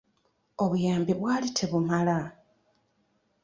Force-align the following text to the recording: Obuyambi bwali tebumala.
Obuyambi 0.63 1.13
bwali 1.19 1.47
tebumala. 1.57 2.17